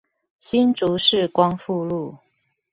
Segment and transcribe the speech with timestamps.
[0.39, 2.17] 新竹市光復路